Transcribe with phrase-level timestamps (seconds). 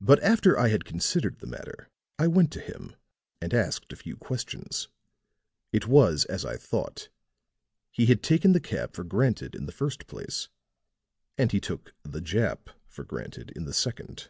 [0.00, 2.94] But after I had considered the matter I went to him
[3.42, 4.86] and asked a few questions.
[5.72, 7.08] It was as I thought.
[7.90, 10.48] He had taken the cab for granted in the first place,
[11.36, 14.28] and he took the Jap for granted in the second."